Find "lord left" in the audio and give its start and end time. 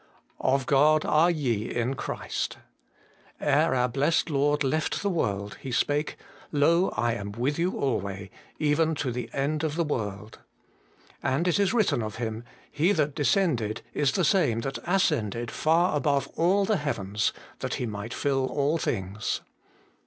4.31-5.03